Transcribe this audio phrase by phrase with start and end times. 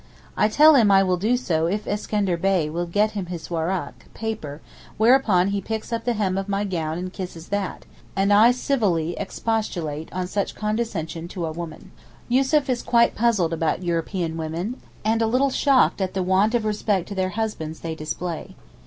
[0.35, 4.11] I tell him I will do so if Iskender Bey will get him his warak
[4.15, 4.59] (paper),
[4.97, 7.85] whereupon he picks up the hem of my gown and kisses that,
[8.15, 11.91] and I civilly expostulate on such condescension to a woman.
[12.29, 16.65] Yussuf is quite puzzled about European women, and a little shocked at the want of
[16.65, 18.55] respect to their husbands they display.